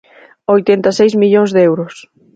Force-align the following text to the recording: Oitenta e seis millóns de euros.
Oitenta 0.55 0.89
e 0.93 0.97
seis 0.99 1.13
millóns 1.21 1.51
de 1.55 1.61
euros. 1.69 1.95